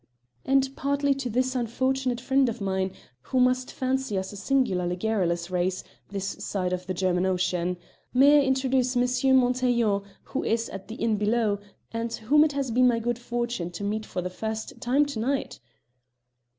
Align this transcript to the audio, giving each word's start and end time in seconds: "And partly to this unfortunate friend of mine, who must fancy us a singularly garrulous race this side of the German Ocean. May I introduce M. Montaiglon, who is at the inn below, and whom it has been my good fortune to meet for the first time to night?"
"And 0.43 0.67
partly 0.75 1.13
to 1.13 1.29
this 1.29 1.53
unfortunate 1.53 2.19
friend 2.19 2.49
of 2.49 2.59
mine, 2.59 2.91
who 3.21 3.39
must 3.39 3.71
fancy 3.71 4.17
us 4.17 4.33
a 4.33 4.35
singularly 4.35 4.95
garrulous 4.95 5.51
race 5.51 5.83
this 6.09 6.25
side 6.43 6.73
of 6.73 6.87
the 6.87 6.93
German 6.95 7.27
Ocean. 7.27 7.77
May 8.11 8.39
I 8.39 8.43
introduce 8.43 8.97
M. 8.97 9.35
Montaiglon, 9.37 10.01
who 10.23 10.43
is 10.43 10.69
at 10.69 10.87
the 10.87 10.95
inn 10.95 11.17
below, 11.17 11.59
and 11.91 12.11
whom 12.11 12.43
it 12.43 12.53
has 12.53 12.71
been 12.71 12.87
my 12.87 12.97
good 12.97 13.19
fortune 13.19 13.69
to 13.73 13.83
meet 13.83 14.07
for 14.07 14.23
the 14.23 14.31
first 14.31 14.81
time 14.81 15.05
to 15.05 15.19
night?" 15.19 15.59